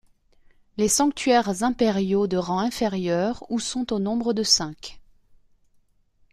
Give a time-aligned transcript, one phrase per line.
[0.77, 4.99] Les sanctuaires impériaux de rang inférieur ou sont au nombre de cinq.